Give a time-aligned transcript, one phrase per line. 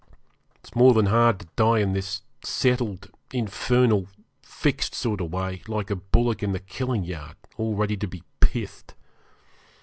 [0.55, 4.07] It's more than hard to die in this settled, infernal,
[4.41, 8.23] fixed sort of way, like a bullock in the killing yard, all ready to be
[8.39, 8.95] 'pithed'.